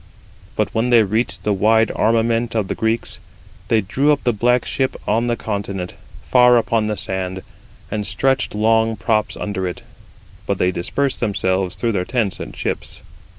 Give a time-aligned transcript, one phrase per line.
[0.55, 3.19] But when they reached the wide armament of the Greeks,
[3.67, 5.93] they drew up the black ship on the continent,
[6.23, 7.43] far upon the sand,
[7.91, 9.83] and stretched long props under it;
[10.47, 13.03] but they dispersed themselves through their tents and ships.